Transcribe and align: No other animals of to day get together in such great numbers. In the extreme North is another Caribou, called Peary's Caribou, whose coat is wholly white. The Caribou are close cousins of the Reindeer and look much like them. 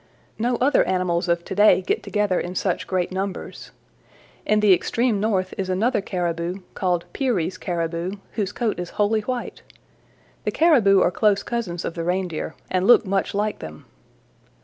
No 0.39 0.55
other 0.55 0.83
animals 0.85 1.27
of 1.27 1.45
to 1.45 1.53
day 1.53 1.83
get 1.83 2.01
together 2.01 2.39
in 2.39 2.55
such 2.55 2.87
great 2.87 3.11
numbers. 3.11 3.69
In 4.47 4.59
the 4.59 4.73
extreme 4.73 5.19
North 5.19 5.53
is 5.59 5.69
another 5.69 6.01
Caribou, 6.01 6.61
called 6.73 7.05
Peary's 7.13 7.59
Caribou, 7.59 8.13
whose 8.31 8.51
coat 8.51 8.79
is 8.79 8.89
wholly 8.97 9.21
white. 9.21 9.61
The 10.43 10.49
Caribou 10.51 11.01
are 11.01 11.11
close 11.11 11.43
cousins 11.43 11.85
of 11.85 11.93
the 11.93 12.03
Reindeer 12.03 12.55
and 12.71 12.87
look 12.87 13.05
much 13.05 13.35
like 13.35 13.59
them. 13.59 13.85